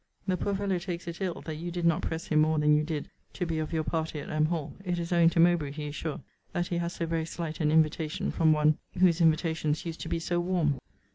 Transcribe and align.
The 0.27 0.35
poor 0.35 0.55
fellow 0.55 0.79
takes 0.79 1.07
it 1.07 1.21
ill, 1.21 1.43
that 1.45 1.57
you 1.57 1.69
did 1.69 1.85
not 1.85 2.01
press 2.01 2.25
him 2.25 2.41
more 2.41 2.57
than 2.57 2.75
you 2.75 2.83
did 2.83 3.11
to 3.33 3.45
be 3.45 3.59
of 3.59 3.71
your 3.71 3.83
party 3.83 4.19
at 4.19 4.31
M. 4.31 4.45
Hall. 4.45 4.73
It 4.83 4.97
is 4.97 5.11
owing 5.13 5.29
to 5.29 5.39
Mowbray, 5.39 5.69
he 5.73 5.89
is 5.89 5.95
sure, 5.95 6.21
that 6.53 6.65
he 6.69 6.77
had 6.79 6.87
so 6.91 7.05
very 7.05 7.25
slight 7.27 7.59
an 7.59 7.69
invitation 7.69 8.31
from 8.31 8.51
one 8.51 8.79
whose 8.99 9.21
invitations 9.21 9.85
used 9.85 10.01
to 10.01 10.09
be 10.09 10.17
so 10.17 10.39
warm. 10.39 10.79